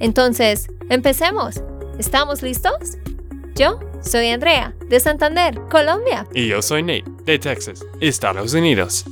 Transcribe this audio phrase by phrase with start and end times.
[0.00, 1.62] Entonces, empecemos.
[1.98, 2.98] ¿Estamos listos?
[3.54, 6.26] Yo soy Andrea, de Santander, Colombia.
[6.34, 9.04] Y yo soy Nate, de Texas, Estados Unidos.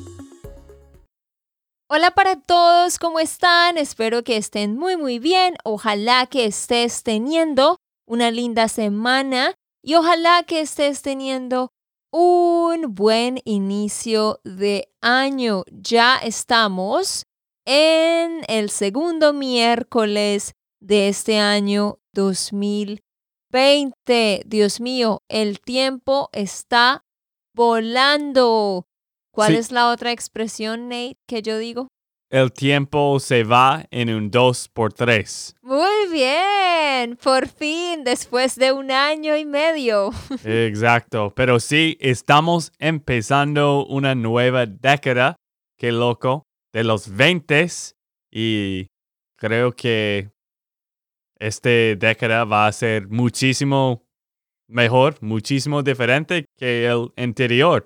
[1.88, 3.78] Hola para todos, ¿cómo están?
[3.78, 5.56] Espero que estén muy muy bien.
[5.62, 11.70] Ojalá que estés teniendo una linda semana y ojalá que estés teniendo
[12.10, 15.64] un buen inicio de año.
[15.70, 17.26] Ya estamos
[17.66, 24.42] en el segundo miércoles de este año 2020.
[24.46, 27.04] Dios mío, el tiempo está
[27.54, 28.86] volando.
[29.32, 31.88] ¿Cuál es la otra expresión, Nate, que yo digo?
[32.30, 38.72] El tiempo se va en un 2 por 3 Muy bien, por fin, después de
[38.72, 40.12] un año y medio.
[40.44, 45.36] Exacto, pero sí, estamos empezando una nueva década,
[45.78, 47.66] qué loco, de los 20
[48.30, 48.86] y
[49.36, 50.30] creo que
[51.42, 54.04] esta década va a ser muchísimo
[54.68, 57.84] mejor, muchísimo diferente que el anterior.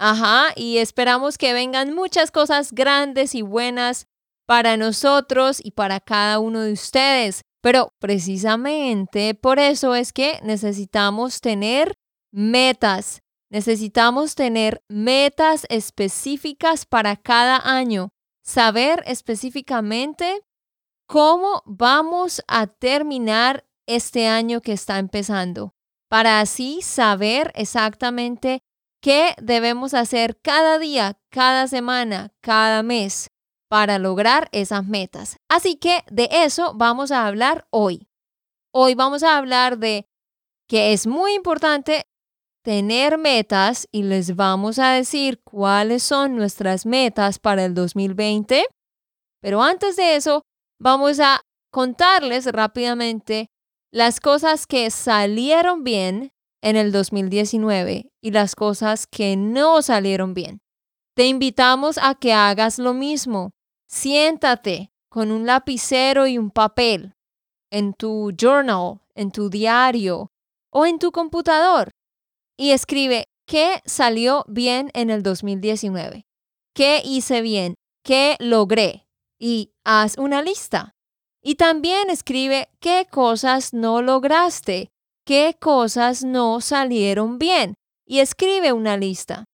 [0.00, 4.06] Ajá, y esperamos que vengan muchas cosas grandes y buenas
[4.46, 7.42] para nosotros y para cada uno de ustedes.
[7.60, 11.94] Pero precisamente por eso es que necesitamos tener
[12.32, 13.20] metas.
[13.50, 18.10] Necesitamos tener metas específicas para cada año.
[18.44, 20.40] Saber específicamente
[21.08, 25.74] cómo vamos a terminar este año que está empezando.
[26.08, 28.62] Para así saber exactamente
[29.00, 33.30] ¿Qué debemos hacer cada día, cada semana, cada mes
[33.68, 35.36] para lograr esas metas?
[35.48, 38.08] Así que de eso vamos a hablar hoy.
[38.72, 40.08] Hoy vamos a hablar de
[40.68, 42.06] que es muy importante
[42.64, 48.66] tener metas y les vamos a decir cuáles son nuestras metas para el 2020.
[49.40, 50.42] Pero antes de eso,
[50.78, 51.40] vamos a
[51.70, 53.48] contarles rápidamente
[53.92, 60.60] las cosas que salieron bien en el 2019 y las cosas que no salieron bien.
[61.14, 63.50] Te invitamos a que hagas lo mismo.
[63.88, 67.14] Siéntate con un lapicero y un papel
[67.70, 70.30] en tu journal, en tu diario
[70.70, 71.90] o en tu computador
[72.58, 76.26] y escribe qué salió bien en el 2019,
[76.74, 77.74] qué hice bien,
[78.04, 79.06] qué logré
[79.38, 80.92] y haz una lista.
[81.42, 84.90] Y también escribe qué cosas no lograste
[85.28, 87.74] qué cosas no salieron bien
[88.06, 89.44] y escribe una lista.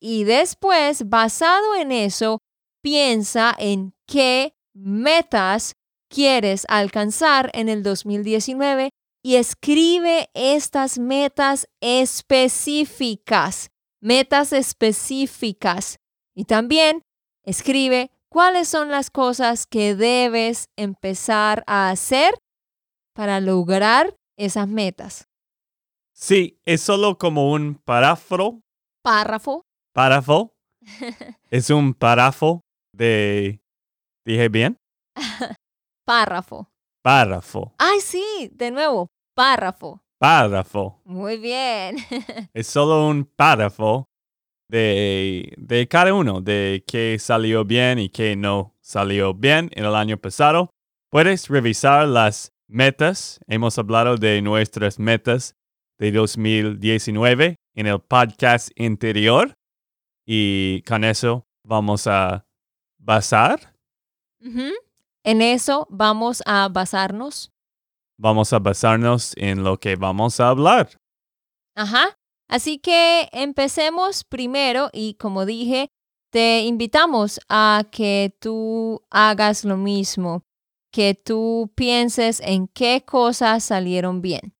[0.00, 2.40] Y después, basado en eso,
[2.82, 5.74] piensa en qué metas
[6.12, 8.90] quieres alcanzar en el 2019
[9.22, 13.70] y escribe estas metas específicas,
[14.00, 15.98] metas específicas.
[16.34, 17.02] Y también
[17.44, 22.34] escribe cuáles son las cosas que debes empezar a hacer
[23.14, 25.28] para lograr esas metas.
[26.14, 28.60] Sí, es solo como un párrafo.
[29.02, 29.62] Párrafo.
[29.92, 30.52] Párrafo.
[31.50, 32.60] es un párrafo
[32.94, 33.60] de...
[34.24, 34.76] ¿Dije bien?
[36.06, 36.68] párrafo.
[37.02, 37.74] Párrafo.
[37.78, 40.02] Ay, sí, de nuevo, párrafo.
[40.18, 41.00] Párrafo.
[41.04, 41.96] Muy bien.
[42.52, 44.09] es solo un párrafo
[44.70, 49.94] de, de cada uno, de qué salió bien y qué no salió bien en el
[49.94, 50.70] año pasado.
[51.10, 53.40] Puedes revisar las metas.
[53.46, 55.56] Hemos hablado de nuestras metas
[55.98, 59.54] de 2019 en el podcast anterior
[60.24, 62.44] y con eso vamos a
[62.98, 63.74] basar.
[65.24, 67.50] En eso vamos a basarnos.
[68.16, 70.90] Vamos a basarnos en lo que vamos a hablar.
[71.74, 72.19] Ajá.
[72.50, 75.88] Así que empecemos primero y como dije,
[76.32, 80.42] te invitamos a que tú hagas lo mismo
[80.92, 84.52] que tú pienses en qué cosas salieron bien.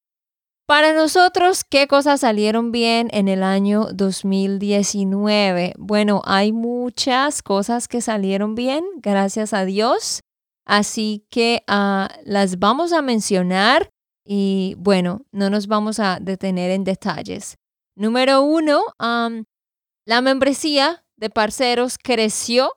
[0.68, 5.74] Para nosotros, ¿qué cosas salieron bien en el año 2019?
[5.76, 10.20] Bueno, hay muchas cosas que salieron bien, gracias a Dios.
[10.64, 13.90] Así que ah, las vamos a mencionar
[14.24, 17.56] y bueno, no nos vamos a detener en detalles.
[17.96, 22.72] Número uno, la membresía de parceros creció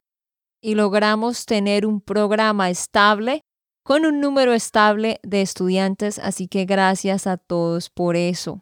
[0.62, 3.42] y logramos tener un programa estable
[3.84, 8.62] con un número estable de estudiantes, así que gracias a todos por eso.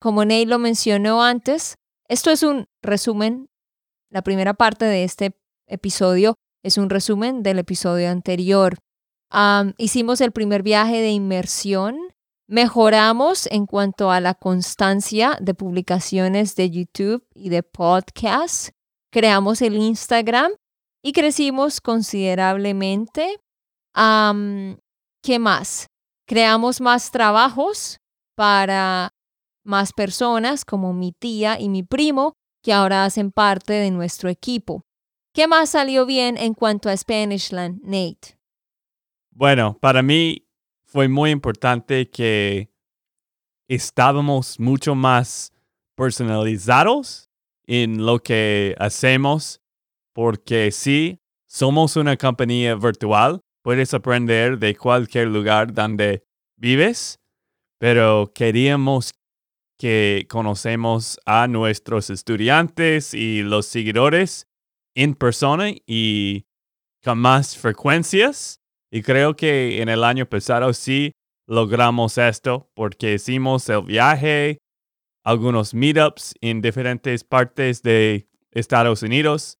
[0.00, 1.76] Como Ney lo mencionó antes,
[2.08, 3.48] esto es un resumen.
[4.10, 5.36] La primera parte de este
[5.66, 8.78] episodio es un resumen del episodio anterior.
[9.76, 11.98] Hicimos el primer viaje de inmersión.
[12.50, 18.72] Mejoramos en cuanto a la constancia de publicaciones de YouTube y de podcasts.
[19.12, 20.52] Creamos el Instagram
[21.02, 23.38] y crecimos considerablemente.
[23.94, 25.88] ¿Qué más?
[26.26, 27.98] Creamos más trabajos
[28.34, 29.10] para
[29.62, 34.84] más personas como mi tía y mi primo, que ahora hacen parte de nuestro equipo.
[35.34, 38.38] ¿Qué más salió bien en cuanto a Spanishland, Nate?
[39.30, 40.47] Bueno, para mí
[40.88, 42.70] fue muy importante que
[43.68, 45.52] estábamos mucho más
[45.94, 47.28] personalizados
[47.66, 49.60] en lo que hacemos,
[50.14, 56.24] porque sí, somos una compañía virtual, puedes aprender de cualquier lugar donde
[56.56, 57.20] vives,
[57.78, 59.12] pero queríamos
[59.78, 64.48] que conocemos a nuestros estudiantes y los seguidores
[64.96, 66.46] en persona y
[67.04, 68.57] con más frecuencias.
[68.90, 71.12] Y creo que en el año pasado sí
[71.46, 74.58] logramos esto porque hicimos el viaje,
[75.24, 79.58] algunos meetups en diferentes partes de Estados Unidos.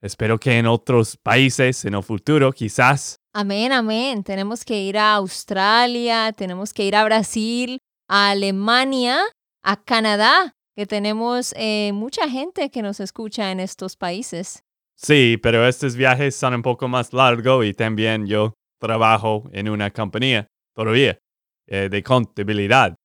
[0.00, 3.16] Espero que en otros países en el futuro quizás.
[3.32, 4.22] Amén, amén.
[4.22, 7.78] Tenemos que ir a Australia, tenemos que ir a Brasil,
[8.08, 9.22] a Alemania
[9.62, 14.62] a Canadá, que tenemos eh, mucha gente que nos escucha en estos países.
[14.96, 19.90] Sí, pero estos viajes son un poco más largos y también yo trabajo en una
[19.90, 21.18] compañía todavía
[21.66, 22.96] eh, de contabilidad.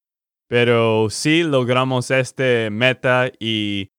[0.48, 3.90] Pero sí logramos este meta y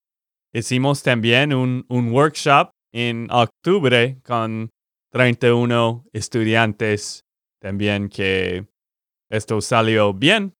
[0.53, 4.71] hicimos también un, un workshop en octubre con
[5.11, 7.25] 31 estudiantes
[7.61, 8.67] también que
[9.31, 10.55] esto salió bien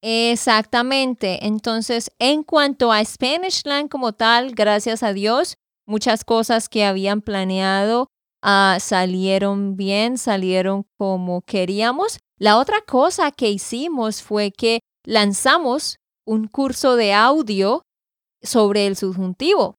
[0.00, 1.46] Exactamente.
[1.46, 5.56] Entonces, en cuanto a Spanishland como tal, gracias a Dios,
[5.86, 8.08] muchas cosas que habían planeado
[8.42, 12.18] ah, salieron bien, salieron como queríamos.
[12.38, 15.96] La otra cosa que hicimos fue que lanzamos
[16.26, 17.82] un curso de audio
[18.42, 19.76] sobre el subjuntivo,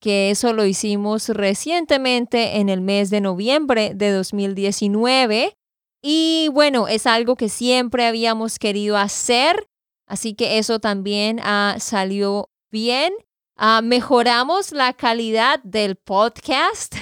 [0.00, 5.54] que eso lo hicimos recientemente en el mes de noviembre de 2019
[6.02, 9.68] y bueno, es algo que siempre habíamos querido hacer,
[10.08, 13.12] así que eso también uh, salió bien.
[13.58, 16.94] Uh, mejoramos la calidad del podcast.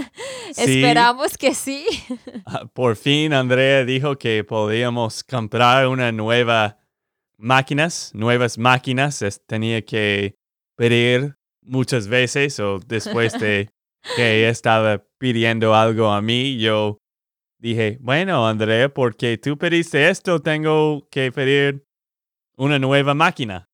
[0.56, 1.84] Esperamos que sí.
[2.46, 6.78] Ah, por fin Andrea dijo que podíamos comprar una nueva
[7.36, 9.22] máquinas, nuevas máquinas.
[9.46, 10.36] tenía que
[10.76, 13.68] pedir muchas veces o después de
[14.16, 16.98] que estaba pidiendo algo a mí, yo
[17.58, 21.84] dije, bueno, Andrea, porque tú pediste esto, tengo que pedir
[22.56, 23.65] una nueva máquina.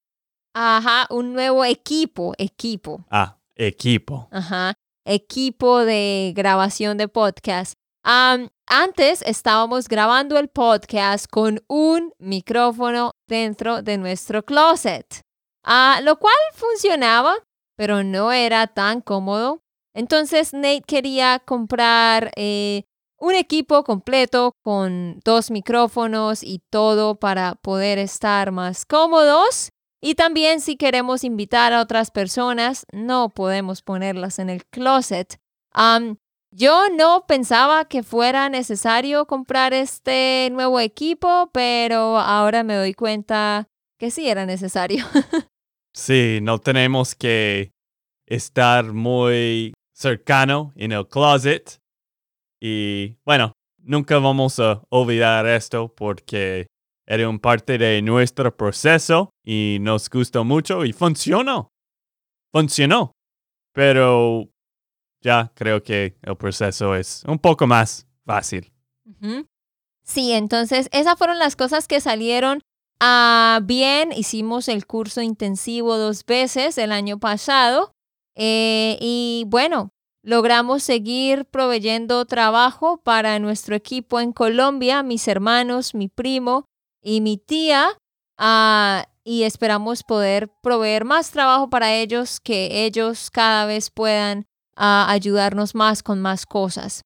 [0.54, 3.04] Ajá, un nuevo equipo, equipo.
[3.10, 4.28] Ah, equipo.
[4.30, 4.74] Ajá,
[5.06, 7.74] equipo de grabación de podcast.
[8.04, 15.22] antes estábamos grabando el podcast con un micrófono dentro de nuestro closet,
[15.64, 17.34] ah, lo cual funcionaba,
[17.76, 19.60] pero no era tan cómodo.
[19.94, 22.84] Entonces Nate quería comprar eh,
[23.18, 29.70] un equipo completo con dos micrófonos y todo para poder estar más cómodos.
[30.04, 35.38] Y también si queremos invitar a otras personas, no podemos ponerlas en el closet.
[36.50, 43.68] yo no pensaba que fuera necesario comprar este nuevo equipo, pero ahora me doy cuenta
[43.96, 45.04] que sí era necesario.
[45.94, 47.70] sí, no tenemos que
[48.26, 51.78] estar muy cercano en el closet
[52.60, 56.66] y bueno, nunca vamos a olvidar esto porque
[57.06, 61.72] era un parte de nuestro proceso y nos gustó mucho y funcionó.
[62.52, 63.12] Funcionó.
[63.72, 64.48] Pero
[65.20, 68.72] ya creo que el proceso es un poco más fácil.
[70.04, 72.60] Sí, entonces esas fueron las cosas que salieron
[73.00, 74.12] ah, bien.
[74.12, 77.92] Hicimos el curso intensivo dos veces el año pasado.
[78.34, 79.92] Eh, y bueno,
[80.24, 86.68] Logramos seguir proveyendo trabajo para nuestro equipo en Colombia, mis hermanos, mi primo
[87.02, 87.98] y mi tía,
[88.38, 95.06] ah, y esperamos poder proveer más trabajo para ellos, que ellos cada vez puedan ah,
[95.08, 97.02] ayudarnos más con más cosas.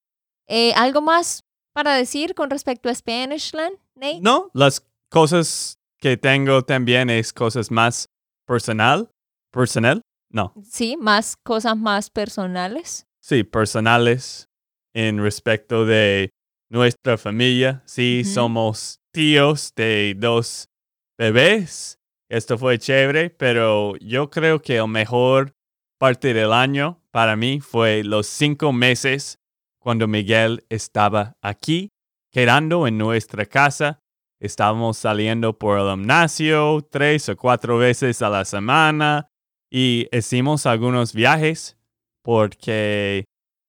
[0.46, 1.40] Eh, ¿Algo más
[1.72, 4.20] para decir con respecto a Spanishland, Nate?
[4.20, 8.06] No, las cosas que tengo también es cosas más
[8.46, 9.10] personal,
[9.50, 10.54] personal, no.
[10.70, 13.06] Sí, más cosas más personales.
[13.20, 14.48] Sí, personales
[14.94, 16.30] en respecto de
[16.68, 17.82] nuestra familia.
[17.86, 20.68] Sí, somos tíos de dos
[21.16, 21.98] bebés.
[22.28, 25.56] Esto fue chévere, pero yo creo que el mejor
[25.98, 29.38] parte del año para mí fue los cinco meses
[29.78, 31.88] cuando Miguel estaba aquí,
[32.30, 34.02] quedando en nuestra casa.
[34.38, 39.30] Estábamos saliendo por el gimnasio tres o cuatro veces a la semana
[39.70, 41.78] y hicimos algunos viajes
[42.22, 43.24] porque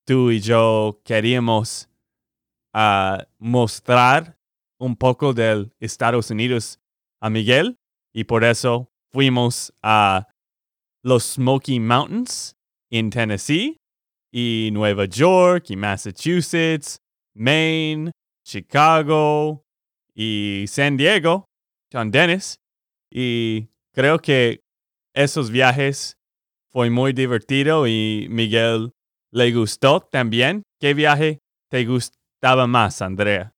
[0.05, 1.89] tú y yo queríamos
[2.73, 4.36] ah, mostrar
[4.79, 6.79] un poco del Estados Unidos
[7.21, 7.77] a Miguel
[8.13, 10.27] y por eso fuimos a
[11.03, 12.55] los Smoky Mountains
[12.89, 13.77] en Tennessee
[14.31, 16.97] y Nueva York y Massachusetts,
[17.33, 18.11] Maine,
[18.45, 19.63] Chicago
[20.13, 21.45] y San Diego
[21.91, 22.59] con Dennis
[23.11, 24.61] y creo que
[25.13, 26.17] esos viajes
[26.69, 28.91] fue muy divertido y Miguel
[29.31, 30.63] le gustó también.
[30.79, 33.56] ¿Qué viaje te gustaba más, Andrea?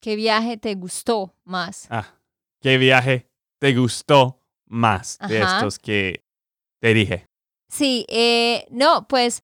[0.00, 1.86] ¿Qué viaje te gustó más?
[1.90, 2.14] Ah,
[2.62, 3.28] ¿qué viaje
[3.60, 6.24] te gustó más de estos que
[6.80, 7.26] te dije?
[7.68, 9.42] Sí, eh, no, pues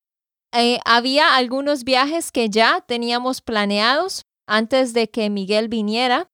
[0.55, 6.29] eh, había algunos viajes que ya teníamos planeados antes de que Miguel viniera,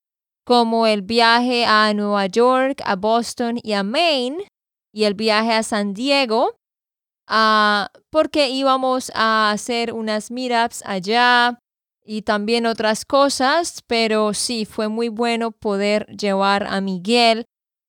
[0.45, 4.47] como el viaje a Nueva York, a Boston y a Maine,
[4.93, 6.55] y el viaje a San Diego,
[7.27, 11.59] ah, porque íbamos a hacer unas meetups allá
[12.05, 17.45] y también otras cosas, pero sí, fue muy bueno poder llevar a Miguel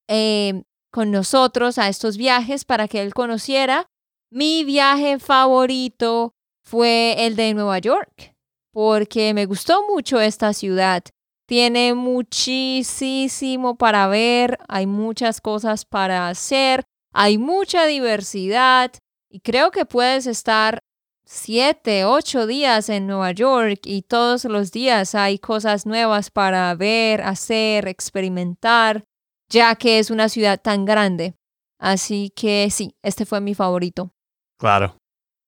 [0.08, 3.88] eh, con nosotros a estos viajes para que él conociera
[4.34, 8.34] mi viaje favorito fue el de Nueva York,
[8.72, 11.04] porque me gustó mucho esta ciudad.
[11.46, 18.90] Tiene muchísimo para ver, hay muchas cosas para hacer, hay mucha diversidad
[19.30, 20.80] y creo que puedes estar
[21.24, 27.22] siete, ocho días en Nueva York y todos los días hay cosas nuevas para ver,
[27.22, 29.04] hacer, experimentar,
[29.48, 31.34] ya que es una ciudad tan grande.
[31.78, 34.12] Así que sí, este fue mi favorito.
[34.58, 34.96] Claro.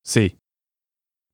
[0.02, 0.38] Sí.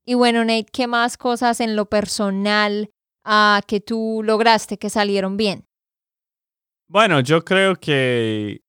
[0.05, 2.91] Y bueno, Nate, ¿qué más cosas en lo personal
[3.25, 5.67] ah, que tú lograste que salieron bien?
[6.89, 8.63] Bueno, yo creo que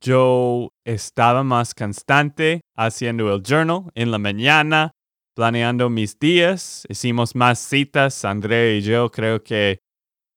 [0.00, 4.92] yo estaba más constante haciendo el journal en la mañana,
[5.34, 6.84] planeando mis días.
[6.88, 9.10] Hicimos más citas, Andrea y yo.
[9.10, 9.80] Creo que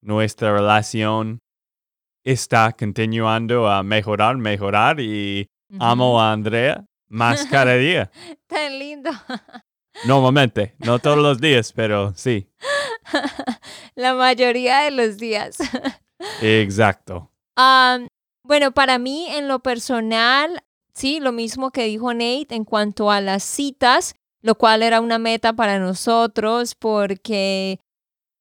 [0.01, 1.39] nuestra relación
[2.24, 5.48] está continuando a mejorar, mejorar y
[5.80, 8.12] amo a Andrea más cada día.
[8.48, 9.12] Tan lindo.
[10.06, 12.48] Normalmente, no todos los días, pero sí,
[13.96, 15.58] La mayoría de los días.
[16.41, 17.32] exacto.
[17.56, 18.08] Am,
[18.43, 23.21] bueno, para mí en lo personal, sí, lo mismo que dijo Nate en cuanto a
[23.21, 27.79] las citas, lo cual era una meta para nosotros porque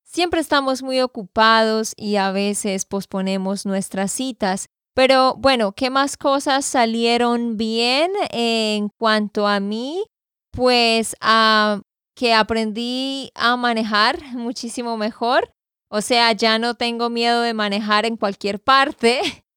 [0.04, 4.66] siempre estamos muy ocupados y a veces posponemos nuestras citas.
[4.95, 10.04] Pero bueno, ¿qué más cosas salieron bien en cuanto a mí?
[10.50, 11.80] Pues ah,
[12.16, 15.52] que aprendí a manejar muchísimo mejor.
[15.88, 19.21] O sea, ya no tengo miedo de manejar en cualquier parte.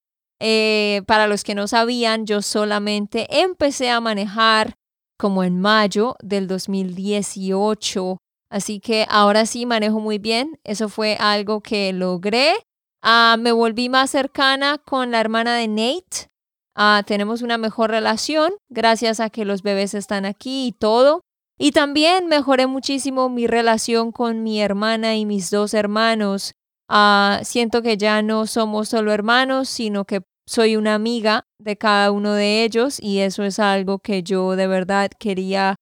[0.45, 4.75] Eh, para los que no sabían, yo solamente empecé a manejar
[5.17, 8.17] como en mayo del 2018.
[8.49, 10.59] Así que ahora sí manejo muy bien.
[10.65, 12.55] Eso fue algo que logré.
[13.01, 16.27] Ah, me volví más cercana con la hermana de Nate.
[16.75, 21.21] Ah, tenemos una mejor relación gracias a que los bebés están aquí y todo.
[21.57, 26.51] Y también mejoré muchísimo mi relación con mi hermana y mis dos hermanos.
[26.89, 32.11] Ah, siento que ya no somos solo hermanos, sino que soy una amiga de cada
[32.11, 35.75] uno de ellos y eso es algo que yo de verdad quería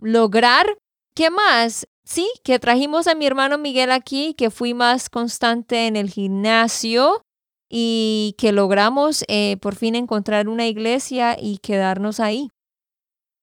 [0.00, 0.66] lograr.
[1.14, 1.86] ¿Qué más?
[2.04, 7.22] Sí, que trajimos a mi hermano Miguel aquí, que fui más constante en el gimnasio
[7.68, 12.50] y que logramos eh, por fin encontrar una iglesia y quedarnos ahí.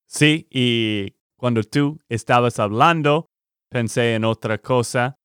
[0.08, 3.28] Sí, y cuando tú estabas hablando,
[3.70, 5.18] pensé en otra cosa.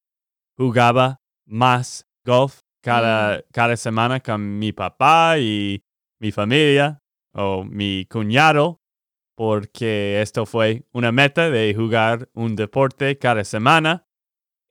[0.57, 5.83] Jugaba más golf cada, cada semana con mi papá y
[6.21, 8.81] mi familia o mi cuñado,
[9.37, 14.07] porque esto fue una meta de jugar un deporte cada semana.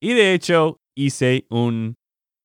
[0.01, 1.95] Y de hecho hice un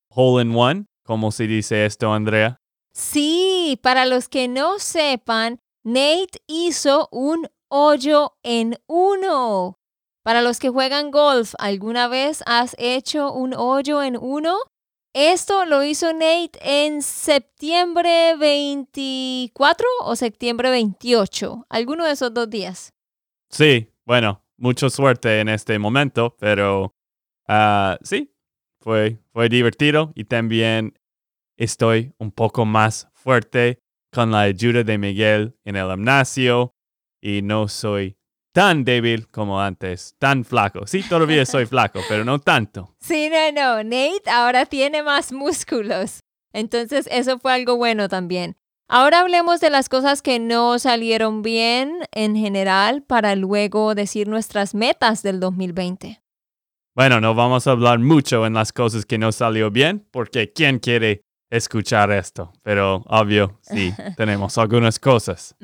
[0.09, 2.61] hole in one, como se dice esto, Andrea.
[2.95, 9.79] Sí, para los que no sepan, Nate hizo un hoyo en uno.
[10.23, 14.57] Para los que juegan golf, ¿alguna vez has hecho un hoyo en uno?
[15.17, 22.93] Esto lo hizo Nate en septiembre 24 o septiembre 28, alguno de esos dos días.
[23.49, 26.97] Sí, bueno, mucha suerte en este momento, pero
[27.47, 28.35] ah, sí,
[28.81, 30.99] fue, fue divertido y también
[31.57, 33.79] estoy un poco más fuerte
[34.11, 36.75] con la ayuda de Miguel en el gimnasio
[37.21, 38.17] y no soy
[38.55, 40.87] tan débil como antes, tan flaco.
[40.87, 42.95] Sí, todavía soy flaco, pero no tanto.
[43.01, 43.83] Sí, no, no.
[43.83, 46.21] Nate ahora tiene más músculos.
[46.53, 48.57] Entonces, eso fue algo bueno también.
[48.89, 54.73] Ahora hablemos de las cosas que no salieron bien en general para luego decir nuestras
[54.73, 56.23] metas del 2020.
[56.95, 60.79] Bueno, no vamos a hablar mucho en las cosas que no salió bien, porque ¿quién
[60.79, 62.53] quiere escuchar esto?
[62.63, 65.57] Pero obvio, sí, tenemos algunas cosas.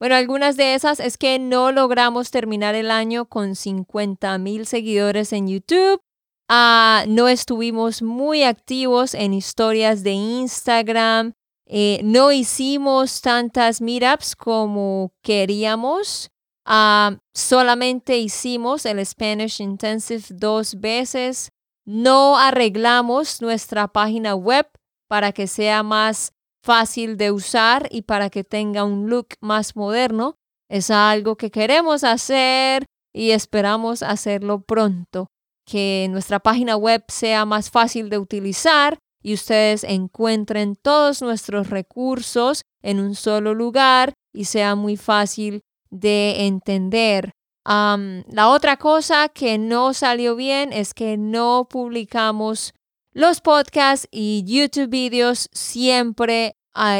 [0.00, 5.30] Bueno, algunas de esas es que no logramos terminar el año con 50 mil seguidores
[5.34, 6.00] en YouTube.
[6.48, 11.34] Ah, no estuvimos muy activos en historias de Instagram.
[11.66, 16.30] Eh, no hicimos tantas meetups como queríamos.
[16.64, 21.50] Ah, solamente hicimos el Spanish Intensive dos veces.
[21.84, 24.66] No arreglamos nuestra página web
[25.08, 30.36] para que sea más fácil de usar y para que tenga un look más moderno.
[30.68, 35.28] Es algo que queremos hacer y esperamos hacerlo pronto.
[35.66, 42.62] Que nuestra página web sea más fácil de utilizar y ustedes encuentren todos nuestros recursos
[42.82, 47.32] en un solo lugar y sea muy fácil de entender.
[47.64, 52.72] la otra cosa que no salió bien es que no publicamos
[53.12, 56.56] los podcasts y YouTube videos siempre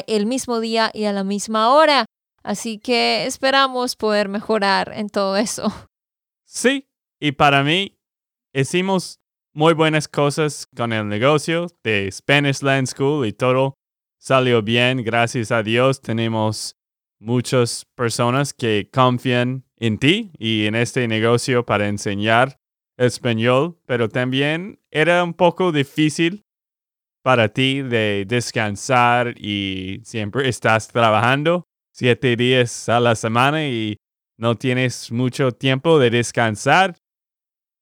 [0.07, 2.07] el mismo día y a la misma hora.
[2.43, 5.73] Así que esperamos poder mejorar en todo eso.
[6.45, 6.89] Sí,
[7.21, 7.99] y para mí
[8.53, 9.21] hicimos
[9.53, 13.75] muy buenas cosas con el negocio de Spanish Land School y todo
[14.19, 16.01] salió bien, gracias a Dios.
[16.01, 16.77] Tenemos
[17.19, 22.60] muchas personas que confían en ti y en este negocio para enseñar
[23.07, 26.45] español, pero también era un poco difícil
[27.23, 33.97] para ti de descansar y siempre estás trabajando siete días a la semana y
[34.39, 36.97] no tienes mucho tiempo de descansar.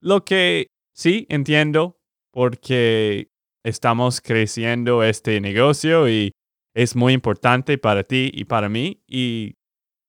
[0.01, 1.99] Lo que sí entiendo
[2.33, 3.31] porque
[3.65, 6.33] estamos creciendo este negocio y
[6.75, 9.03] es muy importante para ti y para mí.
[9.09, 9.55] Y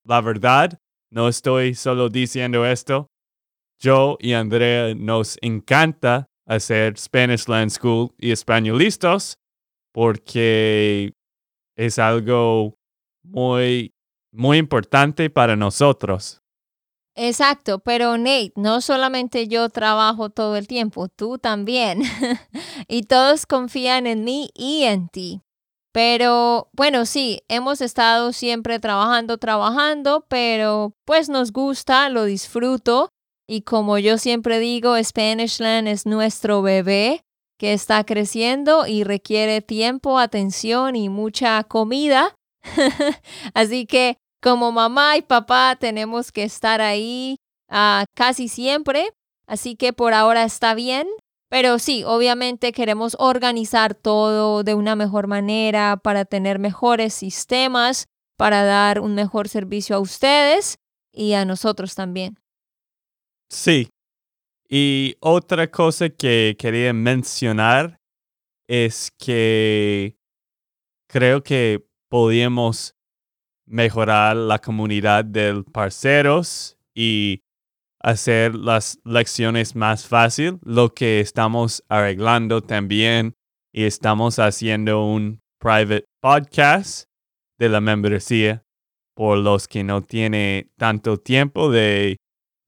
[0.05, 0.79] la verdad,
[1.11, 3.07] no estoy solo diciendo esto.
[3.79, 9.37] Yo y Andrea nos encanta hacer Spanish Land School y españolistas
[9.93, 11.13] porque
[11.77, 12.75] es algo
[13.23, 13.93] muy,
[14.33, 16.41] muy importante para nosotros.
[17.15, 22.01] Exacto, pero Nate, no solamente yo trabajo todo el tiempo, tú también.
[22.87, 25.41] y todos confían en mí y en ti.
[25.91, 33.09] Pero bueno, sí, hemos estado siempre trabajando, trabajando, pero pues nos gusta, lo disfruto
[33.51, 37.23] y como yo siempre digo, Spanishland es nuestro bebé
[37.57, 42.35] que está creciendo y requiere tiempo, atención y mucha comida.
[43.55, 47.38] Así que como mamá y papá tenemos que estar ahí
[47.71, 49.13] uh, casi siempre.
[49.47, 51.07] Así que por ahora está bien.
[51.49, 58.05] Pero sí, obviamente queremos organizar todo de una mejor manera para tener mejores sistemas,
[58.38, 60.77] para dar un mejor servicio a ustedes
[61.12, 62.38] y a nosotros también.
[63.49, 63.89] Sí.
[64.69, 67.99] Y otra cosa que quería mencionar
[68.67, 70.15] es que
[71.09, 72.95] creo que podíamos
[73.65, 77.41] mejorar la comunidad de parceros y
[78.01, 83.33] hacer las lecciones más fácil, lo que estamos arreglando también
[83.73, 87.09] y estamos haciendo un private podcast
[87.57, 88.63] de la membresía
[89.15, 92.17] por los que no tienen tanto tiempo de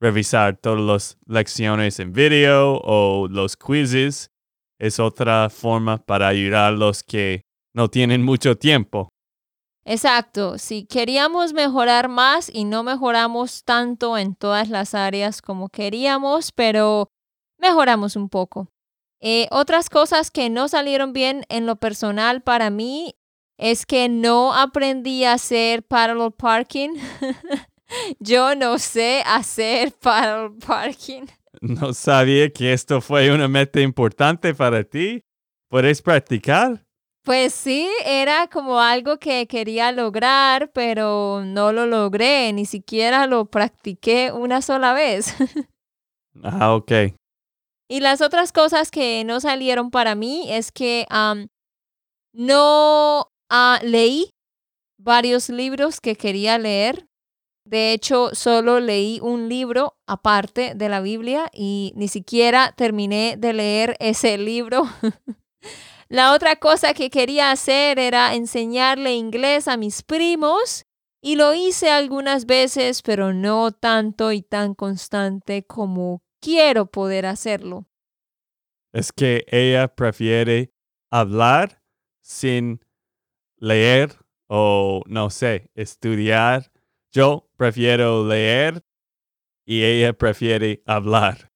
[0.01, 4.31] revisar todas las lecciones en video o los quizzes.
[4.79, 9.09] Es otra forma para ayudar a los que no tienen mucho tiempo.
[9.85, 16.51] Exacto, si queríamos mejorar más y no mejoramos tanto en todas las áreas como queríamos,
[16.51, 17.07] pero
[17.57, 18.67] mejoramos un poco.
[19.21, 23.15] Eh, otras cosas que no salieron bien en lo personal para mí
[23.57, 26.89] es que no aprendí a hacer parallel parking.
[28.19, 31.25] Yo no sé hacer paddle parking.
[31.61, 35.23] No sabía que esto fue una meta importante para ti.
[35.69, 36.85] ¿Puedes practicar?
[37.23, 43.45] Pues sí, era como algo que quería lograr, pero no lo logré, ni siquiera lo
[43.45, 45.35] practiqué una sola vez.
[46.43, 46.91] ah, ok.
[47.87, 51.05] Y las otras cosas que no salieron para mí es que
[52.33, 54.31] no ah, leí
[54.97, 57.10] varios libros que quería leer
[57.63, 63.53] De hecho, solo leí un libro aparte de la Biblia y ni siquiera terminé de
[63.53, 64.83] leer ese libro.
[66.09, 70.85] la otra cosa que quería hacer era enseñarle inglés a mis primos
[71.21, 77.85] y lo hice algunas veces, pero no tanto y tan constante como quiero poder hacerlo.
[78.91, 80.73] Es que ella prefiere
[81.11, 81.81] hablar
[82.21, 82.83] sin
[83.57, 86.71] leer o, no sé, estudiar.
[87.11, 88.83] Yo prefiero leer
[89.65, 91.49] y ella prefiere hablar.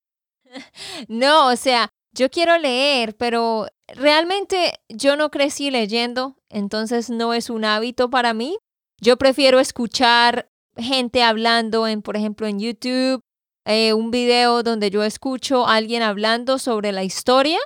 [1.09, 7.49] No, o sea, yo quiero leer, pero realmente yo no crecí leyendo, entonces no es
[7.49, 8.57] un hábito para mí.
[9.01, 13.21] Yo prefiero escuchar gente hablando en, por ejemplo, en YouTube,
[13.65, 17.59] eh, un video donde yo escucho a alguien hablando sobre la historia,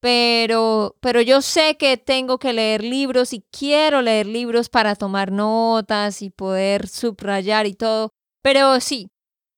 [0.00, 5.32] pero, pero yo sé que tengo que leer libros y quiero leer libros para tomar
[5.32, 8.10] notas y poder subrayar y todo.
[8.42, 9.08] Pero sí,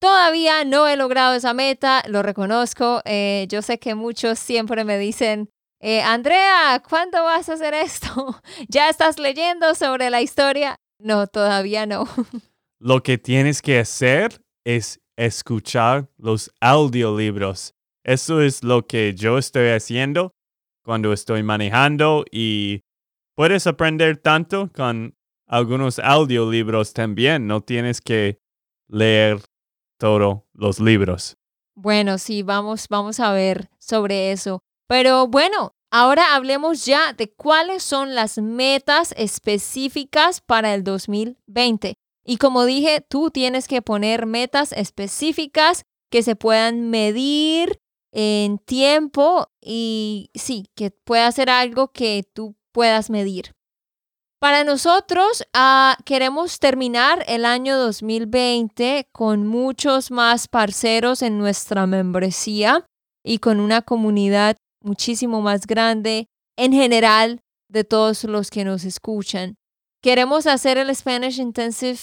[0.01, 3.03] todavía no he logrado esa meta, lo reconozco.
[3.05, 5.51] Eh, yo sé que muchos siempre me dicen,
[5.81, 8.41] eh, Andrea, ¿cuándo vas a hacer esto?
[8.69, 10.77] ¿Ya estás leyendo sobre la historia?
[10.99, 12.07] No, todavía no.
[12.79, 17.75] Lo que tienes que hacer es escuchar los audiolibros.
[18.05, 20.33] Eso es lo que yo estoy haciendo
[20.85, 22.83] cuando estoy manejando y
[23.37, 25.15] puedes aprender tanto con
[25.47, 27.47] algunos audiolibros también.
[27.47, 28.41] No tienes que
[28.89, 29.41] leer
[29.99, 31.37] todos los libros.
[31.75, 34.61] Bueno, sí, vamos, vamos a ver sobre eso.
[34.89, 41.95] Pero bueno, ahora hablemos ya de cuáles son las metas específicas para el 2020.
[42.25, 47.81] Y como dije, tú tienes que poner metas específicas que se puedan medir
[48.13, 53.53] en tiempo y sí, que pueda ser algo que tú puedas medir.
[54.41, 62.87] Para nosotros, ah, queremos terminar el año 2020 con muchos más parceros en nuestra membresía
[63.23, 69.57] y con una comunidad muchísimo más grande en general de todos los que nos escuchan.
[70.03, 72.01] Queremos hacer el Spanish Intensive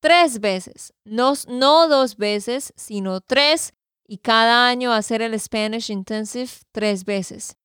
[0.00, 3.74] tres veces, no, no dos veces, sino tres,
[4.10, 7.56] y cada año hacer el Spanish Intensive tres veces.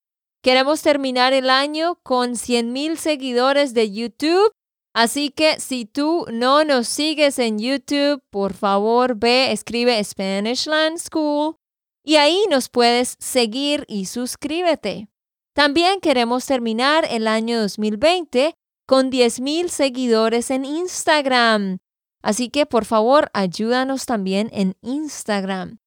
[0.44, 4.52] Queremos terminar el año con 100.000 seguidores de YouTube,
[4.94, 11.00] así que si tú no nos sigues en YouTube, por favor ve, escribe Spanish Land
[11.00, 11.56] School
[12.04, 15.08] y ahí nos puedes seguir y suscríbete.
[15.56, 18.54] También queremos terminar el año 2020
[18.86, 21.80] con 10.000 seguidores en Instagram.
[22.22, 25.80] Así que por favor ayúdanos también en Instagram.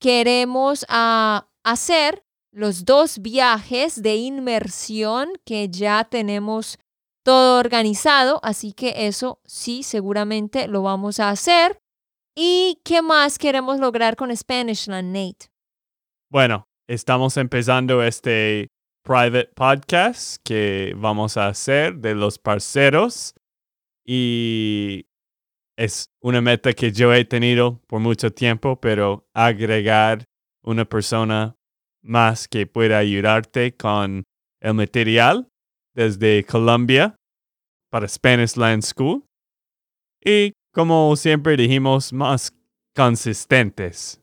[0.00, 6.78] Queremos ah, hacer los dos viajes de inmersión que ya tenemos
[7.22, 11.80] todo organizado, así que eso sí, seguramente lo vamos a hacer.
[12.36, 15.46] ¿Y qué más queremos lograr con Spanishland, Nate?
[16.30, 18.68] Bueno, estamos empezando este
[19.02, 23.34] private podcast que vamos a hacer de los parceros
[24.04, 25.06] y
[25.76, 30.24] es una meta que yo he tenido por mucho tiempo, pero agregar
[30.62, 31.56] una persona
[32.02, 34.24] más que pueda ayudarte con
[34.60, 35.48] el material
[35.94, 37.16] desde Colombia
[37.90, 39.24] para Spanish Land School.
[40.24, 42.52] Y como siempre dijimos, más
[42.94, 44.20] consistentes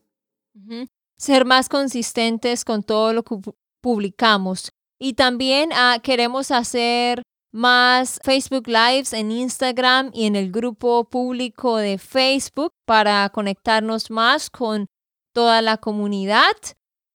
[1.24, 3.38] ser más consistentes con todo lo que
[3.82, 4.70] publicamos.
[5.00, 7.22] Y también ah, queremos hacer
[7.54, 14.50] más Facebook Lives en Instagram y en el grupo público de Facebook para conectarnos más
[14.50, 14.88] con
[15.34, 16.56] toda la comunidad.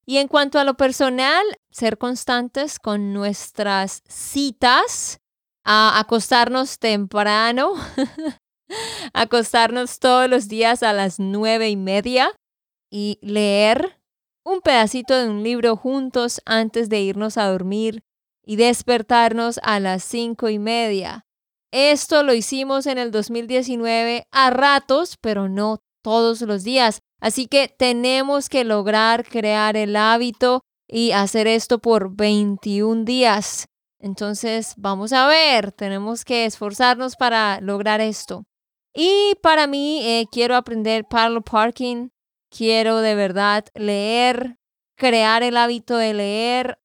[0.06, 5.20] Y en cuanto a lo personal, ser constantes con nuestras citas,
[5.64, 7.74] a acostarnos temprano,
[9.12, 12.32] acostarnos todos los días a las nueve y media
[12.90, 14.00] y leer
[14.44, 18.02] un pedacito de un libro juntos antes de irnos a dormir
[18.48, 21.26] y despertarnos a las cinco y media.
[21.70, 27.00] Esto lo hicimos en el 2019 a ratos, pero no todos los días.
[27.20, 33.66] Así que tenemos que lograr crear el hábito y hacer esto por 21 días.
[34.00, 38.44] Entonces, vamos a ver, tenemos que esforzarnos para lograr esto.
[38.94, 42.08] Y para mí, eh, quiero aprender parallel parking
[42.50, 44.56] quiero de verdad leer,
[44.96, 46.78] crear el hábito de leer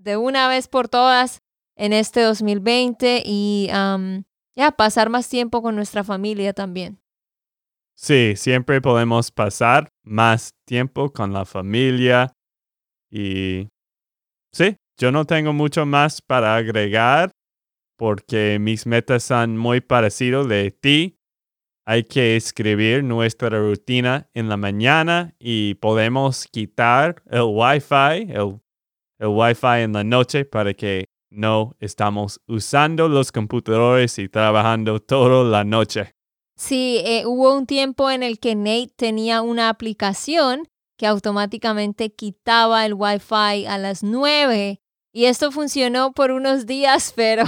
[0.00, 1.42] de una vez por todas
[1.76, 3.68] en este 2020 y
[4.56, 7.00] ya pasar más tiempo con nuestra familia también.
[7.94, 12.32] Sí, siempre podemos pasar más tiempo con la familia
[13.10, 13.68] y
[14.52, 17.30] sí, yo no tengo mucho más para agregar
[17.98, 21.20] porque mis metas son muy parecidos de ti
[21.90, 28.60] hay que escribir nuestra rutina en la mañana y podemos quitar el Wi-Fi, el,
[29.20, 35.44] el Wi-Fi en la noche para que no estamos usando los computadores y trabajando toda
[35.44, 36.14] la noche.
[36.56, 42.84] Sí, eh, hubo un tiempo en el que Nate tenía una aplicación que automáticamente quitaba
[42.84, 44.80] el Wi-Fi a las 9
[45.12, 47.44] y esto funcionó por unos días, pero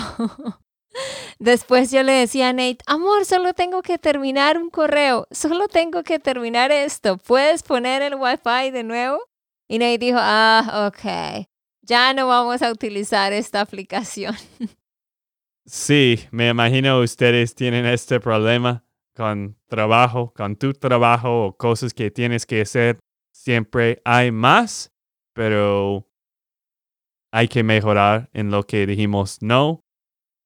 [1.39, 6.03] después yo le decía a Nate, amor, solo tengo que terminar un correo, solo tengo
[6.03, 9.19] que terminar esto, ¿puedes poner el Wi-Fi de nuevo?
[9.69, 11.47] Y Nate dijo, ah, ok
[11.83, 14.35] ya no vamos a utilizar esta aplicación.
[15.65, 22.11] Sí, me imagino ustedes tienen este problema con trabajo, con tu trabajo o cosas que
[22.11, 22.99] tienes que hacer.
[23.33, 24.93] Siempre hay más,
[25.33, 26.11] pero
[27.31, 29.85] hay que mejorar en lo que dijimos no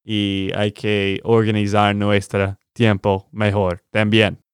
[0.05, 4.45] y hay que organizar nuestro tiempo mejor también.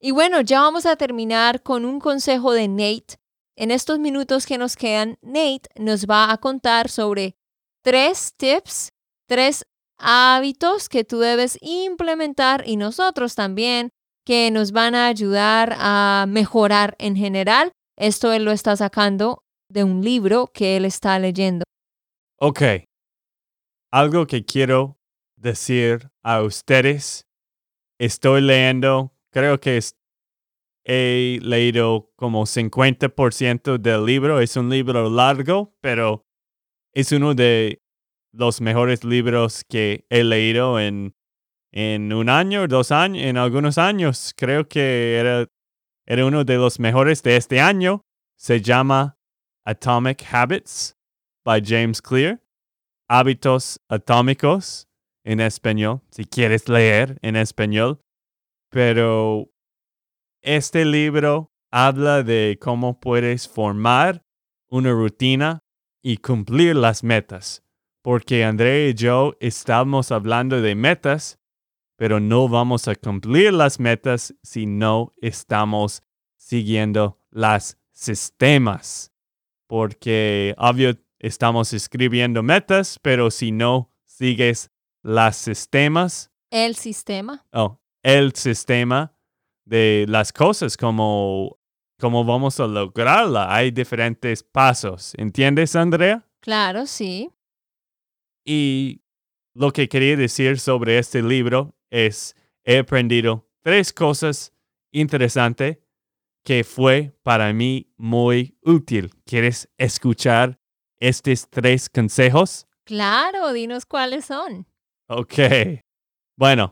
[0.00, 3.18] Y bueno, ya vamos a terminar con un consejo de Nate
[3.58, 7.34] en estos minutos que nos quedan, Nate nos va a contar sobre
[7.82, 8.90] tres tips,
[9.26, 9.66] tres
[9.98, 13.90] hábitos que tú debes implementar y nosotros también
[14.24, 17.72] que nos van a ayudar a mejorar en general.
[17.96, 21.64] Esto él lo está sacando de un libro que él está leyendo.
[22.38, 22.62] Ok.
[23.90, 24.98] Algo que quiero
[25.36, 27.26] decir a ustedes.
[27.98, 29.96] Estoy leyendo, creo que es
[30.88, 34.40] he leído como 50% del libro.
[34.40, 36.26] Es un libro largo, pero
[36.94, 37.82] es uno de
[38.32, 41.14] los mejores libros que he leído en,
[41.72, 44.32] en un año, dos años, en algunos años.
[44.34, 45.46] Creo que era,
[46.06, 48.00] era uno de los mejores de este año.
[48.38, 49.18] Se llama
[49.66, 50.96] Atomic Habits
[51.44, 52.40] by James Clear.
[53.10, 54.88] Hábitos atómicos
[55.24, 58.00] en español, si quieres leer en español.
[58.70, 59.50] Pero
[60.56, 64.24] este libro habla de cómo puedes formar
[64.70, 65.62] una rutina
[66.00, 67.62] y cumplir las metas,
[68.00, 71.38] porque André y yo estamos hablando de metas,
[71.96, 76.02] pero no vamos a cumplir las metas si no estamos
[76.38, 79.12] siguiendo las sistemas,
[79.66, 84.70] porque obvio estamos escribiendo metas, pero si no sigues
[85.02, 86.32] las sistemas.
[86.50, 87.44] El sistema.
[87.52, 89.17] Oh, el sistema
[89.68, 91.58] de las cosas, como,
[91.98, 93.54] como vamos a lograrla.
[93.54, 95.12] Hay diferentes pasos.
[95.16, 96.26] ¿Entiendes, Andrea?
[96.40, 97.30] Claro, sí.
[98.44, 99.02] Y
[99.54, 104.54] lo que quería decir sobre este libro es, he aprendido tres cosas
[104.90, 105.78] interesantes
[106.44, 109.10] que fue para mí muy útil.
[109.26, 110.58] ¿Quieres escuchar
[110.98, 112.66] estos tres consejos?
[112.84, 114.66] Claro, dinos cuáles son.
[115.08, 115.34] Ok.
[116.38, 116.70] Bueno,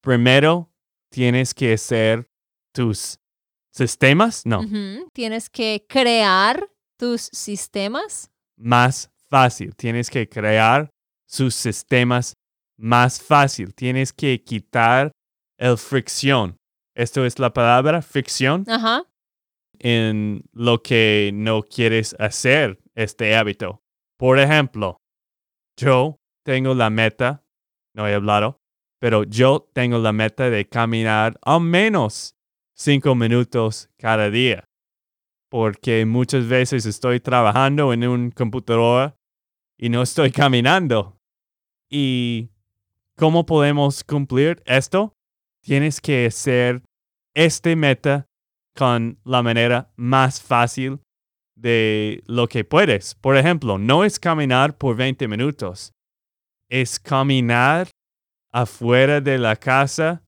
[0.00, 0.70] primero
[1.10, 2.26] tienes que hacer
[2.72, 3.18] tus
[3.72, 4.62] sistemas, no.
[5.12, 6.68] Tienes que crear
[6.98, 8.30] tus sistemas.
[8.56, 9.74] Más fácil.
[9.76, 10.90] Tienes que crear
[11.26, 12.34] sus sistemas
[12.76, 13.74] más fácil.
[13.74, 15.12] Tienes que quitar
[15.58, 16.56] el fricción.
[16.94, 18.64] Esto es la palabra fricción.
[18.68, 19.04] Ajá.
[19.78, 23.80] En lo que no quieres hacer este hábito.
[24.18, 24.96] Por ejemplo,
[25.76, 27.44] yo tengo la meta,
[27.94, 28.60] no he hablado,
[29.00, 32.34] pero yo tengo la meta de caminar al menos
[32.74, 34.64] cinco minutos cada día.
[35.50, 39.16] Porque muchas veces estoy trabajando en un computador
[39.78, 41.16] y no estoy caminando.
[41.90, 42.50] ¿Y
[43.16, 45.12] cómo podemos cumplir esto?
[45.62, 46.82] Tienes que hacer
[47.34, 48.26] este meta
[48.76, 51.00] con la manera más fácil
[51.56, 53.14] de lo que puedes.
[53.14, 55.92] Por ejemplo, no es caminar por 20 minutos,
[56.68, 57.88] es caminar
[58.52, 60.22] afuera de la casa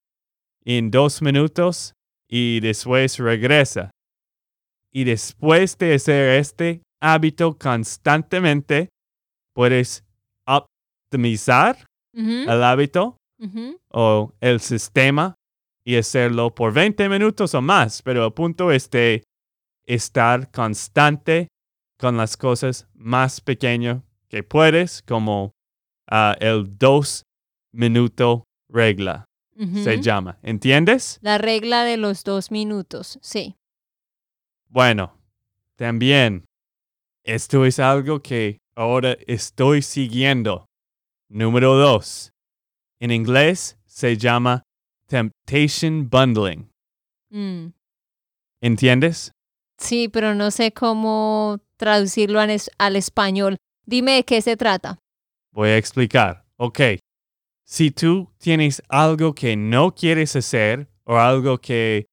[0.64, 1.94] en dos minutos
[2.28, 3.90] y después regresa.
[4.92, 8.88] Y después de hacer este hábito constantemente,
[9.54, 10.04] puedes
[10.46, 13.16] optimizar el hábito
[13.92, 15.34] o el sistema
[15.84, 18.02] y hacerlo por 20 minutos o más.
[18.02, 19.22] Pero el punto es de
[19.86, 21.48] estar constante
[21.98, 25.52] con las cosas más pequeñas que puedes, como
[26.08, 27.24] ah, el dos
[27.72, 29.26] minuto regla
[29.60, 30.38] se llama.
[30.42, 31.18] ¿Entiendes?
[31.20, 33.56] La regla de los dos minutos, sí.
[34.68, 35.18] Bueno,
[35.76, 36.46] también,
[37.24, 40.66] esto es algo que ahora estoy siguiendo.
[41.28, 42.32] Número dos.
[43.00, 44.62] En inglés se llama
[45.06, 46.70] temptation bundling.
[47.30, 47.72] Mm.
[48.62, 49.32] ¿Entiendes?
[49.78, 53.56] Sí, pero no sé cómo traducirlo al español.
[53.86, 54.98] Dime de qué se trata.
[55.52, 56.44] Voy a explicar.
[56.56, 56.80] Ok.
[57.70, 62.06] Si tú tienes algo que no quieres hacer o algo que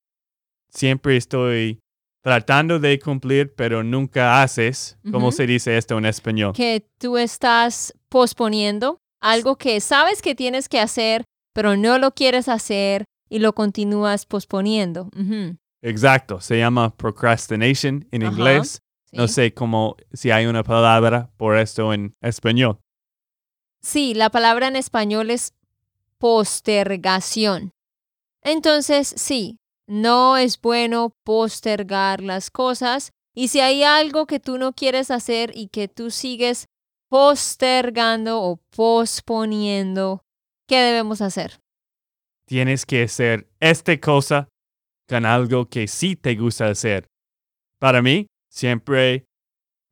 [0.69, 1.79] siempre estoy
[2.21, 5.37] tratando de cumplir, pero nunca haces, ¿cómo Ujú.
[5.37, 6.53] se dice esto en español?
[6.53, 11.23] Que tú estás posponiendo algo que sabes que tienes que hacer,
[11.55, 15.09] pero no lo quieres hacer y lo continúas posponiendo.
[15.17, 18.79] Ujú, Exacto, se llama procrastination en inglés.
[19.09, 19.17] sí.
[19.17, 22.77] No sé cómo, si hay una palabra por esto en español.
[23.87, 25.53] Sí, la palabra en español es
[26.17, 27.71] postergación.
[28.43, 34.73] Entonces, sí, no es bueno postergar las cosas y si hay algo que tú no
[34.73, 36.65] quieres hacer y que tú sigues
[37.09, 40.21] postergando o posponiendo,
[40.67, 41.61] ¿qué debemos hacer?
[42.45, 44.49] Tienes que hacer esta cosa
[45.07, 47.07] con algo que sí te gusta hacer.
[47.79, 49.23] Para mí, siempre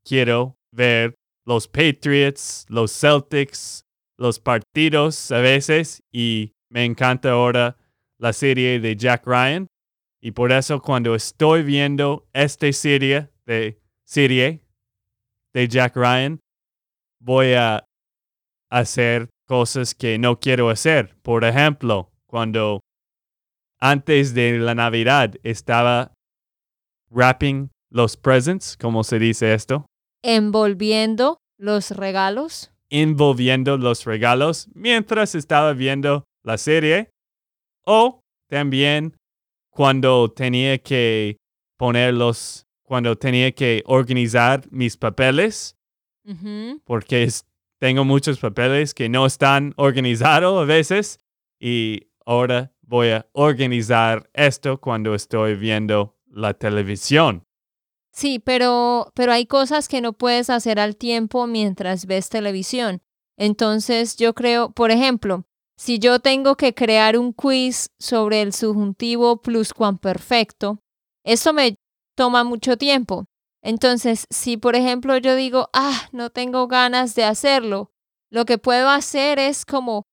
[0.03, 3.84] quiero ver los Patriots, los Celtics,
[4.17, 7.77] los partidos a veces y me encanta ahora
[8.17, 9.67] la serie de Jack Ryan
[10.21, 14.61] y por eso cuando estoy viendo esta serie de serie
[15.53, 16.39] de Jack Ryan
[17.19, 17.85] voy a
[18.69, 21.15] hacer cosas que no quiero hacer.
[21.21, 22.81] Por ejemplo, cuando
[23.79, 26.13] antes de la Navidad estaba
[27.09, 29.85] wrapping los presents, ¿cómo se dice esto?
[30.23, 32.71] Envolviendo los regalos.
[32.89, 37.09] Envolviendo los regalos mientras estaba viendo la serie
[37.85, 39.15] o también
[39.71, 41.37] cuando tenía que
[41.77, 45.75] ponerlos, cuando tenía que organizar mis papeles,
[46.85, 47.45] porque es-
[47.79, 51.19] tengo muchos papeles que no están organizados a veces
[51.59, 57.43] y ahora voy a organizar esto cuando estoy viendo la televisión.
[58.15, 63.01] Sí, pero, pero hay cosas que no puedes hacer al tiempo mientras ves televisión.
[63.37, 65.43] Entonces yo creo, por ejemplo,
[65.77, 70.79] si yo tengo que crear un quiz sobre el subjuntivo pluscuamperfecto,
[71.25, 71.77] eso me
[72.15, 73.25] toma mucho tiempo.
[73.61, 77.91] Entonces, si por ejemplo yo digo, ah, no tengo ganas de hacerlo,
[78.31, 80.03] lo que puedo hacer es como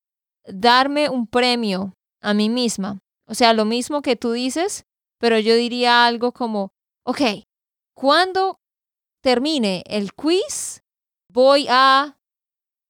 [0.44, 2.98] darme un premio a mí misma.
[3.28, 4.86] O sea, lo mismo que tú dices,
[5.20, 6.72] pero yo diría algo como,
[7.04, 7.20] ok,
[7.94, 8.60] cuando
[9.20, 10.82] termine el quiz,
[11.28, 12.18] voy a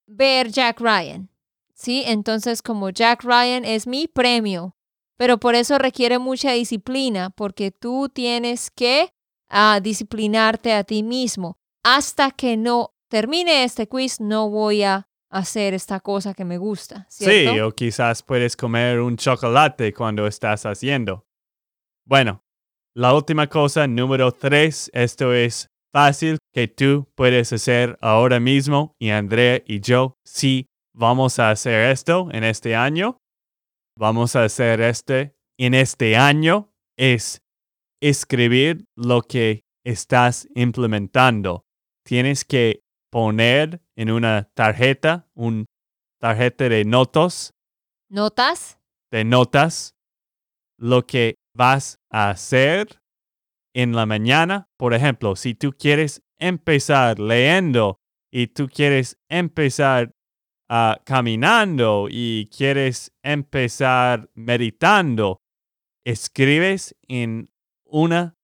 [0.07, 1.29] ver Jack Ryan.
[1.75, 2.05] ¿Sí?
[2.07, 4.77] Entonces, como Jack Ryan es mi premio,
[5.17, 9.13] pero por eso requiere mucha disciplina, porque tú tienes que
[9.49, 11.59] ah, disciplinarte a ti mismo.
[11.83, 17.07] Hasta que no termine este quiz, no voy a hacer esta cosa que me gusta.
[17.09, 17.53] ¿cierto?
[17.53, 21.27] Sí, o quizás puedes comer un chocolate cuando estás haciendo.
[22.05, 22.45] Bueno,
[22.95, 29.11] la última cosa, número tres, esto es fácil que tú puedes hacer ahora mismo y
[29.11, 33.19] Andrea y yo sí vamos a hacer esto en este año.
[33.99, 37.41] Vamos a hacer este en este año es
[38.01, 41.65] escribir lo que estás implementando.
[42.05, 45.67] Tienes que poner en una tarjeta, un
[46.21, 47.51] tarjeta de notas,
[48.11, 48.79] ¿Notas?
[49.11, 49.95] de notas,
[50.79, 53.03] lo que vas a hacer
[53.75, 54.69] en la mañana.
[54.77, 60.15] Por ejemplo, si tú quieres empezar leyendo y tú quieres empezar
[60.69, 65.41] ah, caminando y quieres empezar meditando,
[66.05, 67.51] escribes en
[67.85, 68.37] una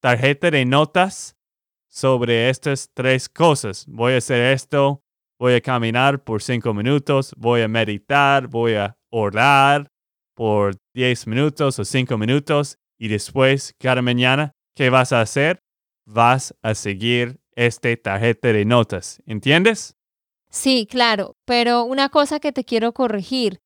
[0.00, 1.36] tarjeta de notas
[1.88, 3.86] sobre estas tres cosas.
[3.88, 5.02] Voy a hacer esto,
[5.38, 9.90] voy a caminar por cinco minutos, voy a meditar, voy a orar
[10.34, 15.62] por 10 minutos o 5 minutos y después cada mañana, ¿qué vas a hacer?
[16.04, 19.22] Vas a seguir este tarjeta de notas.
[19.24, 19.94] ¿Entiendes?
[20.50, 23.60] Sí, claro, pero una cosa que te quiero corregir.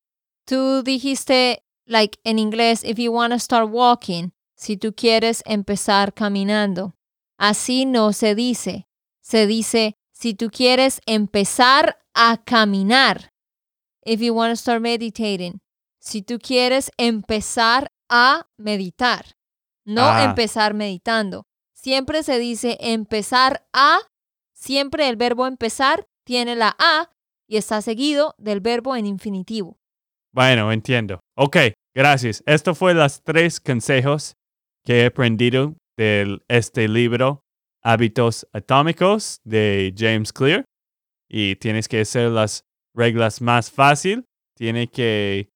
[0.45, 6.13] Tú dijiste, like en inglés, if you want to start walking, si tú quieres empezar
[6.13, 6.97] caminando.
[7.39, 8.89] Así no se dice.
[9.23, 13.33] Se dice, si tú quieres empezar a caminar.
[14.05, 15.62] If you want to start meditating.
[16.03, 19.37] Si tú quieres empezar a meditar.
[19.87, 20.25] No Ah.
[20.25, 21.45] empezar meditando.
[21.75, 23.99] Siempre se dice empezar a.
[24.55, 27.11] Siempre el verbo empezar tiene la A
[27.49, 29.79] y está seguido del verbo en infinitivo.
[30.33, 31.21] Bueno, entiendo.
[31.37, 31.57] Ok,
[31.95, 32.43] gracias.
[32.47, 34.35] Esto fue los tres consejos
[34.85, 37.41] que he aprendido de este libro,
[37.83, 40.65] Hábitos Atómicos, de James Clear.
[41.29, 42.63] Y tienes que hacer las
[42.95, 44.25] reglas más fácil.
[44.57, 45.49] Tiene que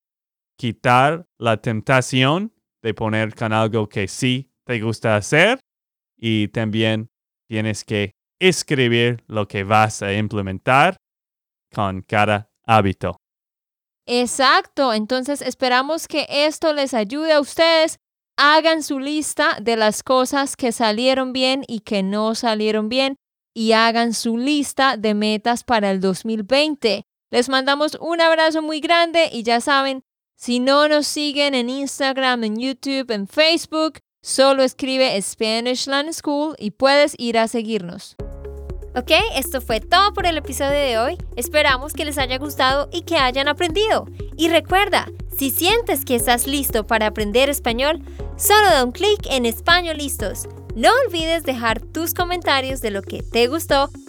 [0.56, 2.52] quitar la tentación
[2.82, 5.60] de poner con algo que sí te gusta hacer.
[6.16, 7.10] Y también
[7.48, 10.96] tienes que escribir lo que vas a implementar
[11.74, 13.16] con cada hábito.
[14.06, 17.98] Exacto, entonces esperamos que esto les ayude a ustedes.
[18.38, 23.16] Hagan su lista de las cosas que salieron bien y que no salieron bien
[23.54, 27.04] y hagan su lista de metas para el 2020.
[27.30, 30.02] Les mandamos un abrazo muy grande y ya saben,
[30.36, 36.54] si no nos siguen en Instagram, en YouTube, en Facebook, solo escribe Spanish Land School
[36.58, 38.16] y puedes ir a seguirnos.
[38.94, 41.18] Ok, esto fue todo por el episodio de hoy.
[41.36, 44.06] Esperamos que les haya gustado y que hayan aprendido.
[44.36, 48.02] Y recuerda, si sientes que estás listo para aprender español,
[48.36, 50.48] solo da un clic en Español Listos.
[50.74, 53.90] No olvides dejar tus comentarios de lo que te gustó